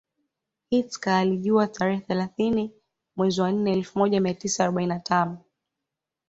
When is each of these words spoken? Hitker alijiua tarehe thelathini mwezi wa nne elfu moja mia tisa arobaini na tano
Hitker 0.71 1.09
alijiua 1.13 1.67
tarehe 1.67 1.99
thelathini 2.01 2.71
mwezi 3.15 3.41
wa 3.41 3.51
nne 3.51 3.71
elfu 3.73 3.99
moja 3.99 4.21
mia 4.21 4.33
tisa 4.33 4.63
arobaini 4.63 4.89
na 4.89 4.99
tano 4.99 5.37